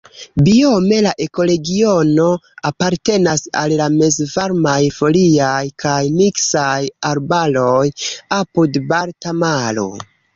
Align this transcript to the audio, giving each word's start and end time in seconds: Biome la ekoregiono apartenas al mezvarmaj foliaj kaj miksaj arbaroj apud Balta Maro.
Biome 0.45 0.97
la 1.05 1.09
ekoregiono 1.23 2.23
apartenas 2.69 3.43
al 3.63 3.73
mezvarmaj 3.97 4.79
foliaj 4.95 5.61
kaj 5.85 5.99
miksaj 6.15 6.79
arbaroj 7.11 7.85
apud 8.39 8.81
Balta 8.93 9.35
Maro. 9.43 9.87